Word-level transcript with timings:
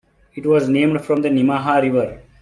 It 0.33 0.47
was 0.47 0.67
named 0.67 1.05
from 1.05 1.21
the 1.21 1.29
Nemaha 1.29 1.79
River. 1.79 2.23